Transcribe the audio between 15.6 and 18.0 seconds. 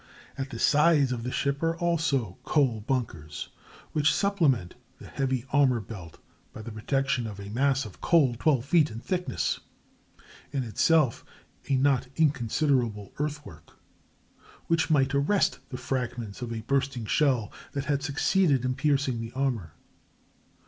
the fragments of a bursting shell that